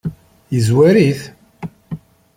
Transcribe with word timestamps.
Yezwar-it? 0.53 1.21